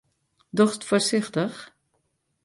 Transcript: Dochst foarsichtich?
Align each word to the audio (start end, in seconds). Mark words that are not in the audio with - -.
Dochst 0.51 0.83
foarsichtich? 0.83 1.53